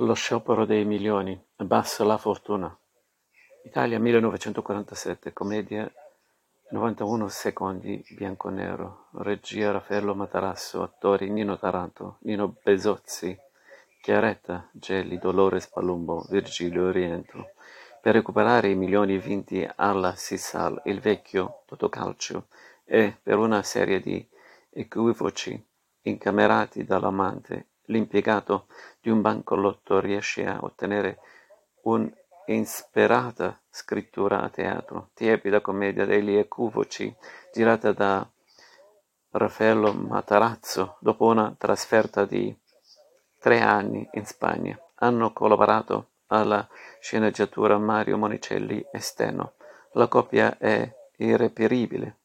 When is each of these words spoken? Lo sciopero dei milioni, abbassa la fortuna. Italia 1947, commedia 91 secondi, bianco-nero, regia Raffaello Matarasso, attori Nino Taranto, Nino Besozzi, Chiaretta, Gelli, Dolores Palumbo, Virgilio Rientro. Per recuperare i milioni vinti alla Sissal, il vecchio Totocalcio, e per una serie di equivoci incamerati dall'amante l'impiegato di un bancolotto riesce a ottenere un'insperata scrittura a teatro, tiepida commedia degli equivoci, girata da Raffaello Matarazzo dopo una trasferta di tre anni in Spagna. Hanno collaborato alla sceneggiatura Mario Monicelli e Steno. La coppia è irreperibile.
Lo 0.00 0.12
sciopero 0.12 0.66
dei 0.66 0.84
milioni, 0.84 1.42
abbassa 1.56 2.04
la 2.04 2.18
fortuna. 2.18 2.78
Italia 3.64 3.98
1947, 3.98 5.32
commedia 5.32 5.90
91 6.68 7.28
secondi, 7.28 8.04
bianco-nero, 8.10 9.06
regia 9.12 9.70
Raffaello 9.70 10.14
Matarasso, 10.14 10.82
attori 10.82 11.30
Nino 11.30 11.56
Taranto, 11.58 12.18
Nino 12.24 12.56
Besozzi, 12.62 13.34
Chiaretta, 14.02 14.68
Gelli, 14.70 15.18
Dolores 15.18 15.66
Palumbo, 15.68 16.26
Virgilio 16.28 16.90
Rientro. 16.90 17.52
Per 18.02 18.12
recuperare 18.12 18.68
i 18.68 18.74
milioni 18.74 19.16
vinti 19.16 19.66
alla 19.76 20.14
Sissal, 20.14 20.78
il 20.84 21.00
vecchio 21.00 21.62
Totocalcio, 21.64 22.48
e 22.84 23.16
per 23.22 23.38
una 23.38 23.62
serie 23.62 24.00
di 24.00 24.28
equivoci 24.68 25.58
incamerati 26.02 26.84
dall'amante 26.84 27.68
l'impiegato 27.86 28.66
di 29.00 29.10
un 29.10 29.20
bancolotto 29.20 30.00
riesce 30.00 30.46
a 30.46 30.58
ottenere 30.60 31.18
un'insperata 31.82 33.60
scrittura 33.70 34.42
a 34.42 34.48
teatro, 34.48 35.10
tiepida 35.14 35.60
commedia 35.60 36.04
degli 36.04 36.34
equivoci, 36.34 37.14
girata 37.52 37.92
da 37.92 38.28
Raffaello 39.30 39.92
Matarazzo 39.92 40.96
dopo 41.00 41.26
una 41.26 41.54
trasferta 41.56 42.24
di 42.24 42.56
tre 43.38 43.60
anni 43.60 44.08
in 44.12 44.24
Spagna. 44.24 44.78
Hanno 44.96 45.32
collaborato 45.32 46.12
alla 46.28 46.66
sceneggiatura 47.00 47.78
Mario 47.78 48.16
Monicelli 48.16 48.84
e 48.90 48.98
Steno. 48.98 49.54
La 49.92 50.08
coppia 50.08 50.56
è 50.58 50.90
irreperibile. 51.18 52.16